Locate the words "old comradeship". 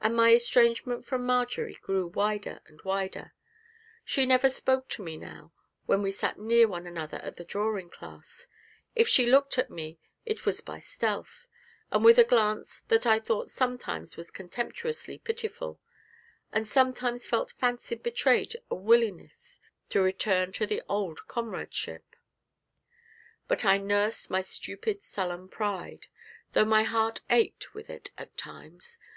20.88-22.16